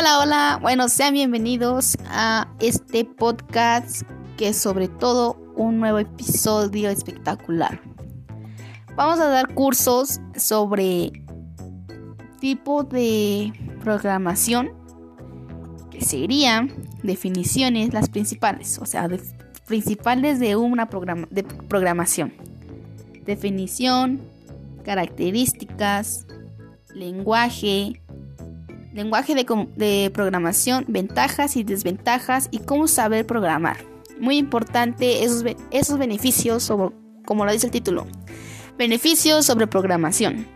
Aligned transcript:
Hola, 0.00 0.18
hola. 0.20 0.58
Bueno, 0.62 0.88
sean 0.88 1.12
bienvenidos 1.12 1.98
a 2.06 2.48
este 2.58 3.04
podcast 3.04 4.00
que 4.38 4.48
es 4.48 4.56
sobre 4.56 4.88
todo 4.88 5.36
un 5.56 5.78
nuevo 5.78 5.98
episodio 5.98 6.88
espectacular. 6.88 7.82
Vamos 8.96 9.20
a 9.20 9.26
dar 9.26 9.52
cursos 9.52 10.18
sobre 10.34 11.12
tipo 12.40 12.82
de 12.82 13.52
programación 13.84 14.72
que 15.90 16.02
serían 16.02 16.72
definiciones 17.02 17.92
las 17.92 18.08
principales, 18.08 18.78
o 18.78 18.86
sea, 18.86 19.06
principales 19.66 20.40
de 20.40 20.56
una 20.56 20.88
de 21.28 21.42
programación. 21.42 22.32
Definición, 23.26 24.22
características, 24.82 26.26
lenguaje, 26.94 28.00
lenguaje 28.92 29.34
de, 29.34 30.10
programación, 30.12 30.84
ventajas 30.88 31.56
y 31.56 31.64
desventajas 31.64 32.48
y 32.50 32.58
cómo 32.58 32.88
saber 32.88 33.26
programar. 33.26 33.78
Muy 34.18 34.36
importante 34.36 35.24
esos, 35.24 35.44
esos 35.70 35.98
beneficios, 35.98 36.62
sobre, 36.62 36.94
como 37.24 37.44
lo 37.44 37.52
dice 37.52 37.66
el 37.66 37.72
título, 37.72 38.06
beneficios 38.76 39.46
sobre 39.46 39.66
programación. 39.66 40.46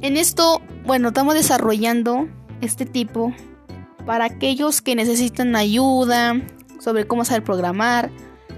En 0.00 0.16
esto, 0.16 0.62
bueno, 0.86 1.08
estamos 1.08 1.34
desarrollando 1.34 2.28
este 2.60 2.86
tipo 2.86 3.34
para 4.06 4.24
aquellos 4.26 4.80
que 4.80 4.94
necesitan 4.94 5.54
ayuda 5.56 6.40
sobre 6.78 7.06
cómo 7.06 7.24
saber 7.24 7.44
programar, 7.44 8.10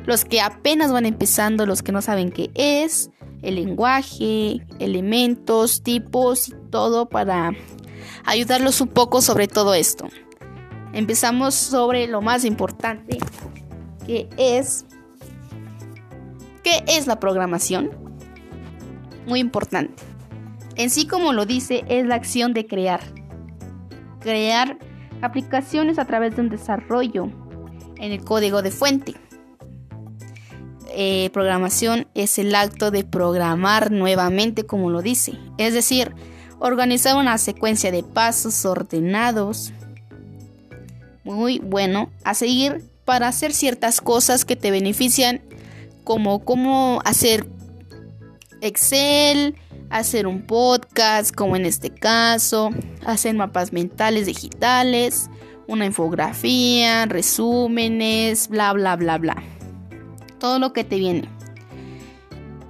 los 0.06 0.24
que 0.24 0.40
apenas 0.40 0.92
van 0.92 1.06
empezando, 1.06 1.66
los 1.66 1.82
que 1.82 1.92
no 1.92 2.02
saben 2.02 2.30
qué 2.30 2.50
es, 2.54 3.10
el 3.42 3.56
lenguaje, 3.56 4.64
elementos, 4.78 5.82
tipos 5.82 6.48
y 6.48 6.54
todo 6.70 7.08
para 7.08 7.52
ayudarlos 8.24 8.80
un 8.80 8.88
poco 8.88 9.20
sobre 9.20 9.48
todo 9.48 9.74
esto. 9.74 10.08
Empezamos 10.92 11.54
sobre 11.54 12.06
lo 12.06 12.20
más 12.20 12.44
importante, 12.44 13.18
que 14.06 14.28
es 14.36 14.84
¿qué 16.62 16.84
es 16.86 17.06
la 17.06 17.18
programación? 17.18 17.90
Muy 19.26 19.40
importante. 19.40 20.02
En 20.76 20.90
sí, 20.90 21.06
como 21.06 21.32
lo 21.32 21.46
dice, 21.46 21.84
es 21.88 22.06
la 22.06 22.14
acción 22.14 22.54
de 22.54 22.66
crear. 22.66 23.00
Crear 24.20 24.78
aplicaciones 25.20 25.98
a 25.98 26.04
través 26.06 26.36
de 26.36 26.42
un 26.42 26.48
desarrollo 26.48 27.28
en 27.96 28.12
el 28.12 28.24
código 28.24 28.62
de 28.62 28.70
fuente. 28.70 29.14
Eh, 30.94 31.30
programación 31.32 32.06
es 32.14 32.38
el 32.38 32.54
acto 32.54 32.90
de 32.90 33.04
programar 33.04 33.90
nuevamente, 33.90 34.66
como 34.66 34.90
lo 34.90 35.00
dice. 35.00 35.38
Es 35.56 35.72
decir, 35.72 36.14
organizar 36.62 37.16
una 37.16 37.38
secuencia 37.38 37.90
de 37.90 38.04
pasos 38.04 38.64
ordenados. 38.64 39.72
Muy 41.24 41.58
bueno 41.58 42.08
a 42.22 42.34
seguir 42.34 42.84
para 43.04 43.26
hacer 43.26 43.52
ciertas 43.52 44.00
cosas 44.00 44.44
que 44.44 44.54
te 44.54 44.70
benefician, 44.70 45.40
como 46.04 46.44
cómo 46.44 47.00
hacer 47.04 47.46
Excel, 48.60 49.56
hacer 49.90 50.28
un 50.28 50.42
podcast, 50.42 51.34
como 51.34 51.56
en 51.56 51.66
este 51.66 51.90
caso, 51.90 52.70
hacer 53.04 53.34
mapas 53.34 53.72
mentales 53.72 54.26
digitales, 54.26 55.30
una 55.66 55.84
infografía, 55.84 57.06
resúmenes, 57.06 58.46
bla, 58.46 58.72
bla, 58.72 58.94
bla, 58.94 59.18
bla. 59.18 59.42
Todo 60.38 60.60
lo 60.60 60.72
que 60.72 60.84
te 60.84 60.96
viene 60.96 61.28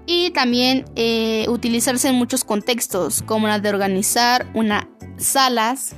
y 0.07 0.31
también 0.31 0.85
eh, 0.97 1.47
utilizarse 1.49 2.09
en 2.09 2.17
muchos 2.17 2.45
contextos, 2.45 3.23
como 3.23 3.47
la 3.47 3.59
de 3.59 3.69
organizar 3.69 4.47
unas 4.55 4.87
salas. 5.17 5.95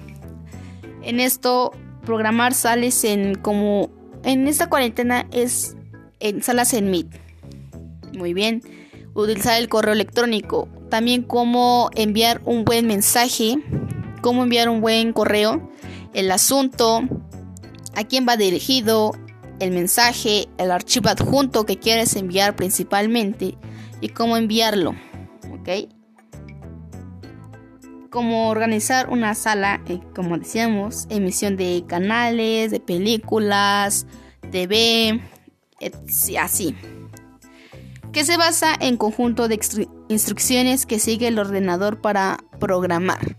En 1.03 1.21
esto, 1.21 1.73
programar 2.05 2.55
sales 2.55 3.05
en 3.05 3.35
como 3.37 3.91
en 4.23 4.49
esta 4.49 4.69
cuarentena 4.69 5.27
es 5.33 5.77
en 6.21 6.43
salas 6.43 6.75
en 6.75 6.91
Meet. 6.91 7.09
Muy 8.17 8.35
bien. 8.35 8.63
Utilizar 9.15 9.61
el 9.61 9.69
correo 9.69 9.93
electrónico. 9.93 10.69
También 10.91 11.23
cómo 11.23 11.91
enviar 11.95 12.41
un 12.45 12.65
buen 12.65 12.87
mensaje, 12.87 13.57
cómo 14.23 14.43
enviar 14.43 14.69
un 14.69 14.81
buen 14.81 15.13
correo, 15.13 15.71
el 16.13 16.31
asunto, 16.31 17.03
a 17.95 18.05
quién 18.05 18.27
va 18.29 18.37
dirigido, 18.37 19.13
el 19.61 19.71
mensaje, 19.71 20.49
el 20.59 20.71
archivo 20.71 21.09
adjunto 21.09 21.65
que 21.65 21.79
quieres 21.79 22.17
enviar 22.17 22.55
principalmente 22.55 23.57
y 24.05 24.11
cómo 24.11 24.37
enviarlo. 24.37 24.95
¿Ok? 25.51 25.89
Cómo 28.11 28.51
organizar 28.51 29.09
una 29.09 29.35
sala, 29.35 29.83
eh, 29.89 29.99
como 30.15 30.37
decíamos, 30.37 31.07
emisión 31.09 31.57
de 31.57 31.85
canales, 31.89 32.71
de 32.71 32.81
películas, 32.81 34.07
TV, 34.53 35.23
así. 36.39 36.75
Que 38.13 38.25
se 38.27 38.37
basa 38.37 38.75
en 38.79 38.99
conjunto 38.99 39.49
de 39.49 39.59
instrucciones 40.09 40.85
que 40.85 40.99
sigue 40.99 41.29
el 41.29 41.39
ordenador 41.39 42.03
para 42.03 42.37
programar. 42.61 43.39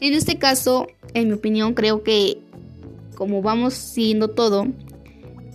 En 0.00 0.12
este 0.12 0.38
caso, 0.38 0.86
en 1.14 1.28
mi 1.28 1.32
opinión, 1.32 1.72
creo 1.72 2.02
que 2.02 2.42
como 3.16 3.40
vamos 3.40 3.72
siguiendo 3.72 4.28
todo, 4.28 4.66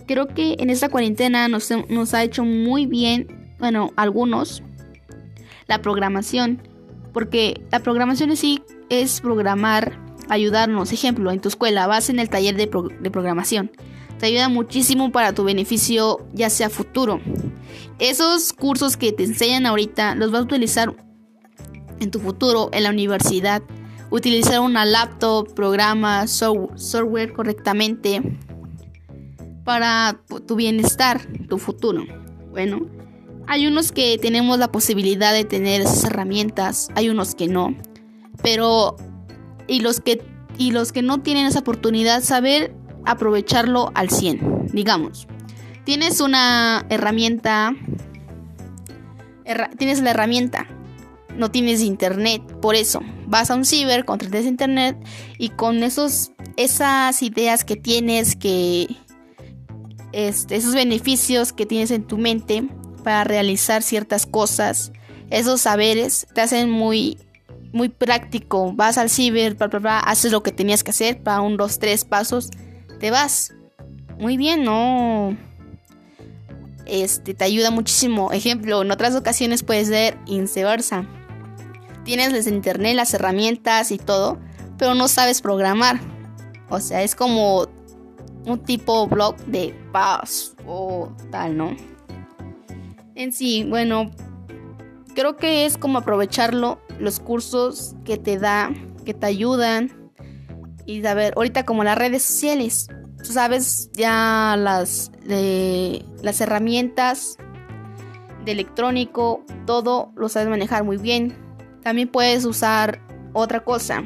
creo 0.08 0.26
que 0.26 0.56
en 0.58 0.70
esta 0.70 0.88
cuarentena 0.88 1.46
nos, 1.46 1.70
nos 1.88 2.14
ha 2.14 2.24
hecho 2.24 2.44
muy 2.44 2.86
bien 2.86 3.39
bueno, 3.60 3.92
algunos, 3.96 4.62
la 5.68 5.80
programación, 5.82 6.60
porque 7.12 7.62
la 7.70 7.80
programación 7.80 8.30
en 8.30 8.36
sí 8.36 8.62
es 8.88 9.20
programar, 9.20 9.98
ayudarnos. 10.28 10.92
Ejemplo, 10.92 11.30
en 11.30 11.40
tu 11.40 11.48
escuela 11.48 11.86
vas 11.86 12.10
en 12.10 12.18
el 12.18 12.28
taller 12.28 12.56
de, 12.56 12.68
de 13.00 13.10
programación. 13.10 13.70
Te 14.18 14.26
ayuda 14.26 14.48
muchísimo 14.48 15.12
para 15.12 15.32
tu 15.32 15.44
beneficio, 15.44 16.26
ya 16.32 16.50
sea 16.50 16.68
futuro. 16.68 17.20
Esos 17.98 18.52
cursos 18.52 18.96
que 18.96 19.12
te 19.12 19.24
enseñan 19.24 19.66
ahorita 19.66 20.14
los 20.14 20.30
vas 20.30 20.40
a 20.40 20.44
utilizar 20.44 20.94
en 22.00 22.10
tu 22.10 22.18
futuro, 22.18 22.68
en 22.72 22.82
la 22.82 22.90
universidad. 22.90 23.62
Utilizar 24.10 24.60
una 24.60 24.84
laptop, 24.84 25.54
programa, 25.54 26.26
software 26.26 27.32
correctamente 27.32 28.20
para 29.64 30.20
tu 30.46 30.56
bienestar, 30.56 31.20
tu 31.48 31.58
futuro. 31.58 32.04
Bueno, 32.50 32.88
hay 33.50 33.66
unos 33.66 33.90
que 33.90 34.16
tenemos 34.16 34.60
la 34.60 34.70
posibilidad 34.70 35.32
de 35.32 35.44
tener 35.44 35.80
esas 35.80 36.04
herramientas, 36.04 36.88
hay 36.94 37.08
unos 37.08 37.34
que 37.34 37.48
no. 37.48 37.74
Pero 38.44 38.96
y 39.66 39.80
los 39.80 39.98
que 39.98 40.22
y 40.56 40.70
los 40.70 40.92
que 40.92 41.02
no 41.02 41.20
tienen 41.20 41.46
esa 41.46 41.58
oportunidad 41.58 42.22
saber 42.22 42.72
aprovecharlo 43.04 43.90
al 43.94 44.08
100, 44.08 44.68
digamos. 44.72 45.26
Tienes 45.84 46.20
una 46.20 46.86
herramienta 46.90 47.74
tienes 49.76 50.00
la 50.00 50.10
herramienta, 50.10 50.68
no 51.36 51.50
tienes 51.50 51.80
internet, 51.80 52.42
por 52.62 52.76
eso 52.76 53.00
vas 53.26 53.50
a 53.50 53.56
un 53.56 53.64
ciber, 53.64 54.04
contratas 54.04 54.44
internet 54.44 54.96
y 55.38 55.48
con 55.48 55.82
esos 55.82 56.30
esas 56.56 57.20
ideas 57.24 57.64
que 57.64 57.74
tienes 57.74 58.36
que 58.36 58.86
este, 60.12 60.54
esos 60.54 60.72
beneficios 60.72 61.52
que 61.52 61.66
tienes 61.66 61.90
en 61.90 62.04
tu 62.04 62.16
mente 62.16 62.68
para 63.00 63.24
realizar 63.24 63.82
ciertas 63.82 64.26
cosas. 64.26 64.92
Esos 65.30 65.62
saberes 65.62 66.26
te 66.34 66.40
hacen 66.40 66.70
muy, 66.70 67.18
muy 67.72 67.88
práctico. 67.88 68.72
Vas 68.72 68.98
al 68.98 69.10
ciber, 69.10 69.56
haces 69.84 70.32
lo 70.32 70.42
que 70.42 70.52
tenías 70.52 70.82
que 70.82 70.90
hacer, 70.90 71.22
para 71.22 71.40
un, 71.40 71.56
dos, 71.56 71.78
tres 71.78 72.04
pasos, 72.04 72.50
te 72.98 73.10
vas. 73.10 73.52
Muy 74.18 74.36
bien, 74.36 74.64
¿no? 74.64 75.36
Este, 76.86 77.34
te 77.34 77.44
ayuda 77.44 77.70
muchísimo. 77.70 78.32
Ejemplo, 78.32 78.82
en 78.82 78.90
otras 78.90 79.14
ocasiones 79.14 79.62
puedes 79.62 79.88
ser 79.88 80.18
viceversa. 80.26 81.06
Tienes 82.04 82.32
desde 82.32 82.50
internet 82.50 82.96
las 82.96 83.14
herramientas 83.14 83.92
y 83.92 83.98
todo, 83.98 84.38
pero 84.76 84.94
no 84.94 85.08
sabes 85.08 85.40
programar. 85.40 86.00
O 86.68 86.80
sea, 86.80 87.02
es 87.02 87.14
como 87.14 87.68
un 88.46 88.58
tipo 88.64 89.06
blog 89.06 89.36
de 89.46 89.74
paz 89.92 90.54
o 90.66 91.10
tal, 91.30 91.56
¿no? 91.56 91.76
En 93.20 93.32
sí, 93.32 93.66
bueno, 93.68 94.10
creo 95.14 95.36
que 95.36 95.66
es 95.66 95.76
como 95.76 95.98
aprovecharlo, 95.98 96.80
los 96.98 97.20
cursos 97.20 97.94
que 98.04 98.16
te 98.16 98.38
da, 98.38 98.72
que 99.04 99.12
te 99.12 99.26
ayudan. 99.26 100.10
Y 100.86 101.04
a 101.04 101.12
ver, 101.12 101.34
ahorita 101.36 101.66
como 101.66 101.84
las 101.84 101.98
redes 101.98 102.22
sociales, 102.22 102.88
tú 103.18 103.32
sabes 103.32 103.90
ya 103.92 104.56
las, 104.58 105.12
las 105.26 106.40
herramientas 106.40 107.36
de 108.46 108.52
electrónico, 108.52 109.44
todo 109.66 110.12
lo 110.16 110.30
sabes 110.30 110.48
manejar 110.48 110.84
muy 110.84 110.96
bien. 110.96 111.36
También 111.82 112.08
puedes 112.08 112.46
usar 112.46 113.02
otra 113.34 113.62
cosa, 113.64 114.04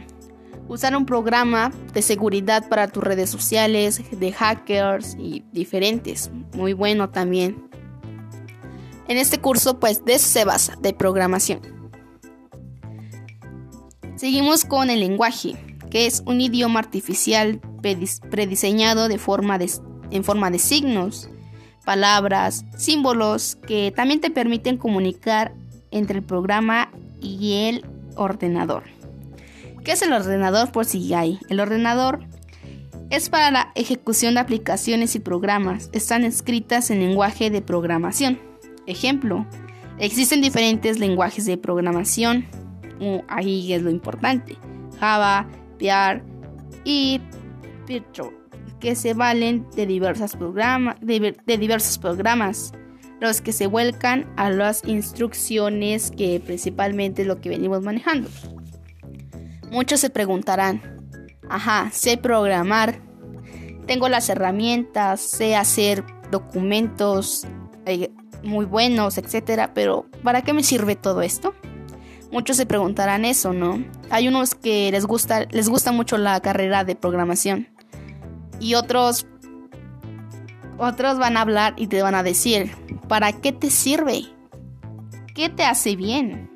usar 0.66 0.96
un 0.96 1.06
programa 1.06 1.70
de 1.92 2.02
seguridad 2.02 2.68
para 2.68 2.88
tus 2.88 3.04
redes 3.04 3.30
sociales, 3.30 4.02
de 4.10 4.32
hackers 4.32 5.16
y 5.20 5.44
diferentes. 5.52 6.32
Muy 6.52 6.72
bueno 6.72 7.10
también. 7.10 7.73
En 9.08 9.16
este 9.16 9.38
curso, 9.38 9.78
pues, 9.78 10.04
de 10.04 10.14
eso 10.14 10.28
se 10.28 10.44
basa, 10.44 10.76
de 10.80 10.92
programación. 10.92 11.60
Seguimos 14.16 14.64
con 14.64 14.90
el 14.90 15.00
lenguaje, 15.00 15.54
que 15.90 16.06
es 16.06 16.22
un 16.26 16.40
idioma 16.40 16.80
artificial 16.80 17.60
prediseñado 18.30 19.08
de 19.08 19.18
forma 19.18 19.58
en 20.10 20.24
forma 20.24 20.50
de 20.50 20.58
signos, 20.58 21.28
palabras, 21.84 22.64
símbolos 22.76 23.56
que 23.66 23.92
también 23.94 24.20
te 24.20 24.30
permiten 24.30 24.78
comunicar 24.78 25.52
entre 25.90 26.18
el 26.18 26.24
programa 26.24 26.90
y 27.20 27.68
el 27.68 27.84
ordenador. 28.16 28.84
¿Qué 29.84 29.92
es 29.92 30.02
el 30.02 30.12
ordenador 30.12 30.72
por 30.72 30.86
si 30.86 31.12
hay? 31.12 31.38
El 31.50 31.60
ordenador 31.60 32.20
es 33.10 33.28
para 33.28 33.50
la 33.50 33.72
ejecución 33.74 34.34
de 34.34 34.40
aplicaciones 34.40 35.14
y 35.14 35.20
programas. 35.20 35.90
Están 35.92 36.24
escritas 36.24 36.90
en 36.90 37.00
lenguaje 37.00 37.50
de 37.50 37.60
programación. 37.60 38.53
Ejemplo, 38.86 39.46
existen 39.98 40.42
diferentes 40.42 40.98
lenguajes 40.98 41.46
de 41.46 41.56
programación. 41.56 42.46
ahí 43.28 43.72
es 43.72 43.82
lo 43.82 43.90
importante. 43.90 44.56
Java, 45.00 45.48
PR 45.78 46.22
y 46.84 47.20
Python, 47.86 48.32
que 48.80 48.94
se 48.94 49.14
valen 49.14 49.66
de, 49.74 49.86
de, 49.86 51.36
de 51.46 51.58
diversos 51.58 51.98
programas 51.98 52.72
los 53.20 53.40
que 53.40 53.52
se 53.52 53.66
vuelcan 53.66 54.26
a 54.36 54.50
las 54.50 54.84
instrucciones 54.84 56.10
que 56.10 56.40
principalmente 56.44 57.22
es 57.22 57.28
lo 57.28 57.40
que 57.40 57.48
venimos 57.48 57.82
manejando. 57.82 58.28
Muchos 59.70 60.00
se 60.00 60.10
preguntarán, 60.10 60.82
ajá, 61.48 61.90
sé 61.92 62.16
programar, 62.16 63.00
tengo 63.86 64.08
las 64.08 64.28
herramientas, 64.28 65.20
sé 65.20 65.56
hacer 65.56 66.04
documentos 66.30 67.46
eh, 67.86 68.10
muy 68.44 68.66
buenos, 68.66 69.18
etcétera, 69.18 69.72
pero 69.74 70.06
¿para 70.22 70.42
qué 70.42 70.52
me 70.52 70.62
sirve 70.62 70.96
todo 70.96 71.22
esto? 71.22 71.54
Muchos 72.30 72.56
se 72.56 72.66
preguntarán 72.66 73.24
eso, 73.24 73.52
¿no? 73.52 73.84
Hay 74.10 74.28
unos 74.28 74.54
que 74.54 74.90
les 74.90 75.06
gusta, 75.06 75.46
les 75.50 75.68
gusta 75.68 75.92
mucho 75.92 76.18
la 76.18 76.40
carrera 76.40 76.84
de 76.84 76.96
programación 76.96 77.68
y 78.60 78.74
otros 78.74 79.26
otros 80.78 81.18
van 81.18 81.36
a 81.36 81.42
hablar 81.42 81.74
y 81.76 81.86
te 81.86 82.02
van 82.02 82.14
a 82.14 82.22
decir, 82.22 82.72
¿para 83.08 83.32
qué 83.32 83.52
te 83.52 83.70
sirve? 83.70 84.24
¿Qué 85.34 85.48
te 85.48 85.64
hace 85.64 85.96
bien? 85.96 86.50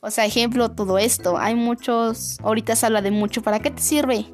O 0.00 0.10
sea, 0.10 0.24
ejemplo, 0.24 0.70
todo 0.70 0.98
esto. 0.98 1.36
Hay 1.36 1.54
muchos, 1.54 2.38
ahorita 2.42 2.76
se 2.76 2.86
habla 2.86 3.02
de 3.02 3.10
mucho, 3.10 3.42
¿para 3.42 3.60
qué 3.60 3.70
te 3.70 3.82
sirve? 3.82 4.26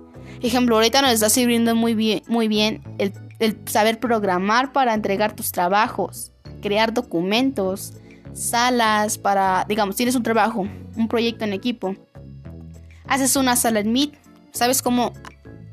Ejemplo, 0.42 0.76
ahorita 0.76 1.02
nos 1.02 1.12
está 1.12 1.30
sirviendo 1.30 1.74
muy 1.74 1.94
bien, 1.94 2.22
muy 2.28 2.48
bien 2.48 2.82
el, 2.98 3.12
el 3.38 3.58
saber 3.66 3.98
programar 3.98 4.72
para 4.72 4.94
entregar 4.94 5.34
tus 5.34 5.50
trabajos, 5.52 6.32
crear 6.66 6.92
documentos, 6.92 7.94
salas 8.32 9.18
para, 9.18 9.64
digamos, 9.68 9.94
tienes 9.94 10.16
un 10.16 10.24
trabajo, 10.24 10.66
un 10.96 11.08
proyecto 11.08 11.44
en 11.44 11.52
equipo. 11.52 11.94
Haces 13.06 13.36
una 13.36 13.54
sala 13.54 13.78
en 13.80 13.92
Meet, 13.92 14.14
¿sabes 14.50 14.82
cómo? 14.82 15.12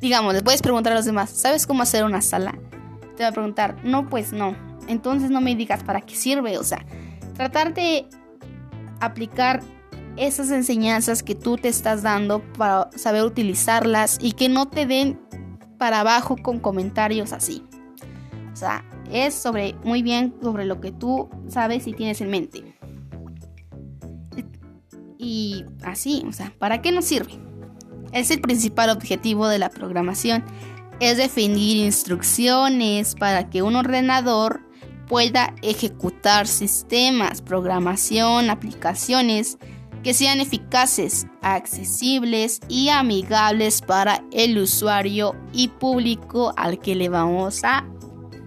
Digamos, 0.02 0.34
les 0.34 0.44
puedes 0.44 0.62
preguntar 0.62 0.94
a 0.94 0.98
los 0.98 1.06
demás, 1.06 1.32
¿sabes 1.32 1.66
cómo 1.66 1.82
hacer 1.82 2.04
una 2.04 2.22
sala? 2.22 2.56
Te 3.18 3.24
va 3.24 3.30
a 3.30 3.32
preguntar, 3.32 3.76
no, 3.84 4.08
pues 4.08 4.34
no. 4.34 4.56
Entonces 4.88 5.32
no 5.32 5.42
me 5.42 5.56
digas 5.56 5.84
para 5.84 6.02
qué 6.02 6.16
sirve, 6.16 6.60
o 6.60 6.64
sea, 6.64 6.86
tratar 7.34 7.74
de 7.74 8.06
aplicar 9.00 9.64
esas 10.16 10.52
enseñanzas 10.52 11.24
que 11.24 11.34
tú 11.34 11.58
te 11.58 11.70
estás 11.70 12.04
dando 12.04 12.44
para 12.54 12.92
saber 12.96 13.24
utilizarlas 13.24 14.20
y 14.22 14.34
que 14.34 14.48
no 14.48 14.68
te 14.68 14.86
den 14.86 15.20
para 15.80 16.02
abajo 16.02 16.36
con 16.38 16.60
comentarios 16.60 17.34
así. 17.34 17.64
O 18.54 18.56
sea, 18.56 18.86
es 19.14 19.36
sobre 19.36 19.76
muy 19.84 20.02
bien 20.02 20.34
sobre 20.42 20.66
lo 20.66 20.82
que 20.82 20.92
tú 20.92 21.30
sabes 21.48 21.88
y 21.88 21.94
tienes 21.94 22.20
en 22.20 22.30
mente. 22.30 22.76
Y 25.18 25.64
así, 25.84 26.26
o 26.28 26.34
sea, 26.34 26.52
¿para 26.60 26.82
qué 26.82 26.92
nos 26.92 27.06
sirve? 27.06 27.40
Es 28.12 28.30
el 28.32 28.42
principal 28.42 28.90
objetivo 28.90 29.48
de 29.48 29.60
la 29.60 29.70
programación, 29.70 30.44
es 31.00 31.18
definir 31.18 31.78
instrucciones 31.78 33.16
para 33.16 33.50
que 33.50 33.62
un 33.62 33.76
ordenador 33.76 34.62
pueda 35.08 35.54
ejecutar 35.62 36.48
sistemas, 36.48 37.42
programación, 37.42 38.50
aplicaciones 38.50 39.58
que 40.04 40.14
sean 40.14 40.42
eficaces, 40.42 41.28
accesibles 41.42 42.60
y 42.68 42.90
amigables 42.90 43.82
para 43.82 44.24
el 44.32 44.58
usuario 44.58 45.36
y 45.54 45.70
público 45.70 46.54
al 46.58 46.80
que 46.80 46.96
le 46.96 47.10
vamos 47.10 47.64
a 47.64 47.88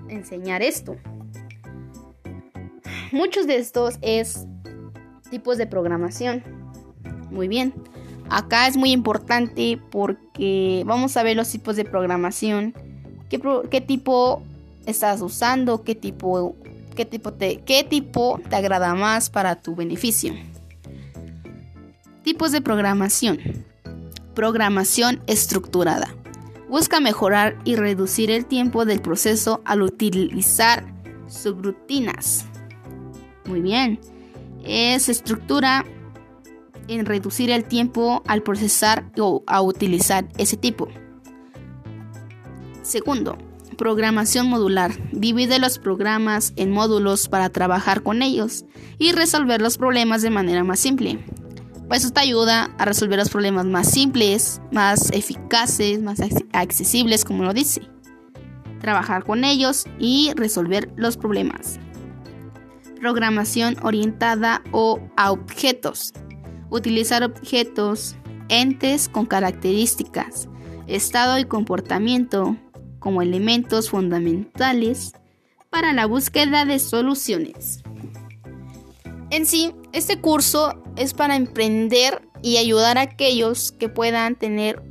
enseñar 0.08 0.62
esto. 0.62 0.96
Muchos 3.12 3.46
de 3.46 3.56
estos 3.56 3.96
es 4.02 4.46
tipos 5.30 5.58
de 5.58 5.66
programación. 5.66 6.42
Muy 7.30 7.48
bien. 7.48 7.74
Acá 8.28 8.66
es 8.66 8.76
muy 8.76 8.92
importante 8.92 9.80
porque 9.90 10.82
vamos 10.84 11.16
a 11.16 11.22
ver 11.22 11.36
los 11.36 11.48
tipos 11.48 11.76
de 11.76 11.84
programación. 11.84 12.74
¿Qué, 13.28 13.80
tipo 13.80 14.42
estás 14.84 15.20
usando? 15.20 15.82
¿Qué 15.82 15.94
tipo, 15.94 16.56
qué, 16.94 17.04
tipo 17.04 17.32
te, 17.32 17.58
¿Qué 17.58 17.84
tipo 17.84 18.40
te 18.48 18.56
agrada 18.56 18.94
más 18.94 19.30
para 19.30 19.56
tu 19.56 19.74
beneficio? 19.74 20.34
Tipos 22.22 22.50
de 22.52 22.60
programación. 22.60 23.38
Programación 24.34 25.20
estructurada. 25.26 26.14
Busca 26.68 27.00
mejorar 27.00 27.58
y 27.64 27.76
reducir 27.76 28.30
el 28.30 28.44
tiempo 28.44 28.84
del 28.84 29.00
proceso 29.00 29.62
al 29.64 29.82
utilizar 29.82 30.84
subrutinas. 31.28 32.46
Muy 33.44 33.60
bien. 33.60 34.00
Es 34.64 35.08
estructura 35.08 35.84
en 36.88 37.06
reducir 37.06 37.50
el 37.50 37.64
tiempo 37.64 38.22
al 38.26 38.42
procesar 38.42 39.10
o 39.18 39.44
a 39.46 39.62
utilizar 39.62 40.28
ese 40.38 40.56
tipo. 40.56 40.88
Segundo, 42.82 43.38
programación 43.76 44.48
modular. 44.48 44.92
Divide 45.12 45.58
los 45.58 45.78
programas 45.78 46.52
en 46.56 46.72
módulos 46.72 47.28
para 47.28 47.50
trabajar 47.50 48.02
con 48.02 48.22
ellos 48.22 48.64
y 48.98 49.12
resolver 49.12 49.60
los 49.60 49.78
problemas 49.78 50.22
de 50.22 50.30
manera 50.30 50.64
más 50.64 50.80
simple. 50.80 51.18
Pues 51.88 52.04
esto 52.04 52.18
ayuda 52.18 52.74
a 52.78 52.84
resolver 52.84 53.18
los 53.18 53.30
problemas 53.30 53.64
más 53.64 53.90
simples, 53.90 54.60
más 54.72 55.10
eficaces, 55.12 56.02
más 56.02 56.18
accesibles, 56.52 57.24
como 57.24 57.44
lo 57.44 57.54
dice. 57.54 57.82
Trabajar 58.80 59.24
con 59.24 59.44
ellos 59.44 59.84
y 59.98 60.32
resolver 60.34 60.90
los 60.96 61.16
problemas. 61.16 61.78
Programación 63.00 63.76
orientada 63.82 64.62
o 64.72 65.00
a 65.16 65.30
objetos. 65.30 66.12
Utilizar 66.70 67.22
objetos, 67.22 68.16
entes 68.48 69.08
con 69.08 69.26
características, 69.26 70.48
estado 70.88 71.38
y 71.38 71.44
comportamiento 71.44 72.56
como 72.98 73.22
elementos 73.22 73.90
fundamentales 73.90 75.12
para 75.70 75.92
la 75.92 76.06
búsqueda 76.06 76.64
de 76.64 76.80
soluciones. 76.80 77.84
En 79.30 79.46
sí, 79.46 79.72
este 79.92 80.20
curso 80.20 80.82
es 80.96 81.14
para 81.14 81.36
emprender 81.36 82.22
y 82.42 82.56
ayudar 82.56 82.98
a 82.98 83.02
aquellos 83.02 83.72
que 83.72 83.88
puedan 83.88 84.36
tener 84.36 84.82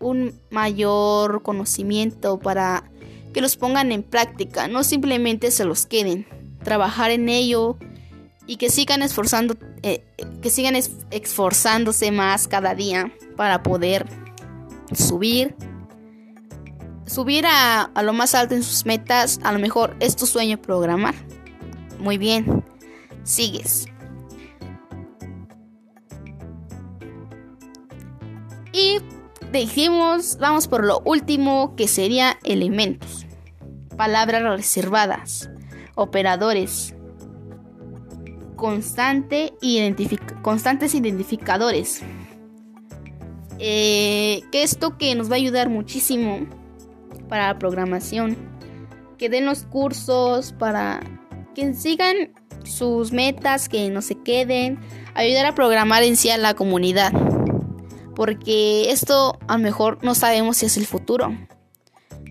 un 0.00 0.38
mayor 0.50 1.42
conocimiento 1.42 2.38
para 2.38 2.84
que 3.32 3.40
los 3.40 3.56
pongan 3.56 3.92
en 3.92 4.02
práctica, 4.02 4.68
no 4.68 4.84
simplemente 4.84 5.50
se 5.50 5.64
los 5.64 5.86
queden, 5.86 6.26
trabajar 6.62 7.10
en 7.10 7.28
ello 7.28 7.76
y 8.46 8.56
que 8.56 8.68
sigan 8.68 9.02
esforzando, 9.02 9.56
eh, 9.82 10.04
que 10.42 10.50
sigan 10.50 10.74
esforzándose 11.10 12.10
más 12.10 12.48
cada 12.48 12.74
día 12.74 13.12
para 13.36 13.62
poder 13.62 14.06
subir, 14.92 15.54
subir 17.06 17.46
a, 17.46 17.82
a 17.82 18.02
lo 18.02 18.12
más 18.12 18.34
alto 18.34 18.54
en 18.54 18.62
sus 18.62 18.84
metas. 18.84 19.40
A 19.42 19.52
lo 19.52 19.58
mejor 19.58 19.96
es 20.00 20.16
tu 20.16 20.26
sueño 20.26 20.60
programar. 20.60 21.14
Muy 21.98 22.18
bien 22.18 22.64
sigues. 23.24 23.86
Dijimos, 29.60 30.38
vamos 30.40 30.68
por 30.68 30.84
lo 30.84 31.00
último 31.04 31.74
que 31.76 31.88
sería 31.88 32.38
elementos. 32.44 33.26
Palabras 33.96 34.42
reservadas, 34.42 35.50
operadores, 35.94 36.94
constante 38.56 39.52
constantes 40.42 40.94
identificadores. 40.94 42.02
Eh, 43.58 44.42
que 44.50 44.62
esto 44.62 44.98
que 44.98 45.14
nos 45.14 45.30
va 45.30 45.34
a 45.34 45.38
ayudar 45.38 45.68
muchísimo 45.68 46.46
para 47.28 47.48
la 47.48 47.58
programación. 47.58 48.36
Que 49.18 49.28
den 49.28 49.46
los 49.46 49.64
cursos 49.64 50.52
para 50.58 51.00
que 51.54 51.74
sigan 51.74 52.32
sus 52.64 53.12
metas, 53.12 53.68
que 53.68 53.88
no 53.90 54.02
se 54.02 54.16
queden, 54.16 54.80
ayudar 55.14 55.46
a 55.46 55.54
programar 55.54 56.02
en 56.02 56.16
sí 56.16 56.30
a 56.30 56.38
la 56.38 56.54
comunidad. 56.54 57.12
Porque 58.14 58.90
esto 58.90 59.38
a 59.48 59.56
lo 59.56 59.62
mejor 59.62 59.98
no 60.02 60.14
sabemos 60.14 60.58
si 60.58 60.66
es 60.66 60.76
el 60.76 60.86
futuro. 60.86 61.36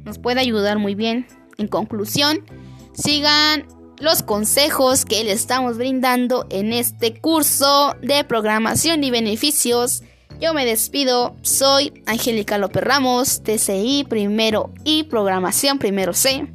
Nos 0.04 0.20
puede 0.20 0.40
ayudar 0.40 0.80
muy 0.80 0.96
bien. 0.96 1.28
En 1.58 1.68
conclusión, 1.68 2.46
sigan 2.94 3.68
los 4.02 4.24
consejos 4.24 5.06
que 5.06 5.24
le 5.24 5.32
estamos 5.32 5.78
brindando 5.78 6.48
en 6.50 6.74
este 6.74 7.22
curso 7.22 7.96
de 8.02 8.24
programación 8.24 9.04
y 9.04 9.12
beneficios 9.12 10.02
Yo 10.40 10.56
me 10.56 10.66
despido, 10.66 11.36
soy 11.44 12.02
Angélica 12.08 12.58
López 12.58 12.84
Ramos, 12.84 13.44
TCI 13.44 14.06
primero 14.10 14.74
y 14.84 15.04
programación 15.04 15.78
primero 15.78 16.14
C. 16.14 16.52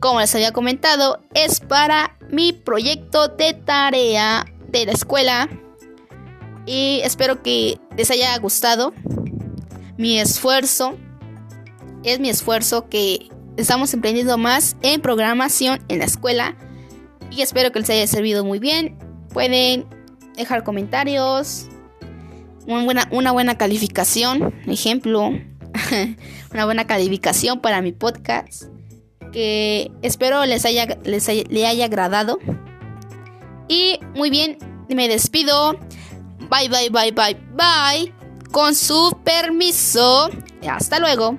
Como 0.00 0.20
les 0.20 0.34
había 0.34 0.52
comentado, 0.52 1.22
es 1.32 1.60
para 1.60 2.18
mi 2.28 2.52
proyecto 2.52 3.28
de 3.28 3.54
tarea 3.54 4.44
de 4.68 4.84
la 4.84 4.92
escuela 4.92 5.48
y 6.66 7.00
espero 7.02 7.42
que 7.42 7.78
les 7.96 8.10
haya 8.10 8.36
gustado 8.38 8.92
mi 9.96 10.18
esfuerzo. 10.18 10.96
Es 12.04 12.18
mi 12.18 12.28
esfuerzo 12.28 12.88
que 12.88 13.28
estamos 13.56 13.94
emprendiendo 13.94 14.38
más 14.38 14.76
en 14.82 15.00
programación 15.00 15.84
en 15.88 16.00
la 16.00 16.04
escuela 16.04 16.56
y 17.30 17.42
espero 17.42 17.72
que 17.72 17.80
les 17.80 17.90
haya 17.90 18.06
servido 18.06 18.44
muy 18.44 18.58
bien. 18.58 18.98
Pueden 19.32 19.86
dejar 20.36 20.64
comentarios, 20.64 21.68
una 22.66 22.84
buena, 22.84 23.08
una 23.10 23.32
buena 23.32 23.56
calificación, 23.56 24.54
ejemplo, 24.66 25.30
una 26.52 26.64
buena 26.64 26.86
calificación 26.86 27.60
para 27.60 27.82
mi 27.82 27.92
podcast 27.92 28.64
que 29.32 29.90
espero 30.02 30.44
les 30.44 30.64
haya, 30.64 30.86
les 31.04 31.26
le 31.26 31.66
haya 31.66 31.86
agradado. 31.86 32.38
Y 33.68 33.98
muy 34.14 34.30
bien, 34.30 34.58
me 34.88 35.08
despido. 35.08 35.78
Bye, 36.52 36.68
bye, 36.68 36.90
bye, 36.90 37.12
bye, 37.12 37.34
bye. 37.54 38.12
Con 38.50 38.74
su 38.74 39.18
permiso. 39.24 40.28
Hasta 40.68 40.98
luego. 40.98 41.38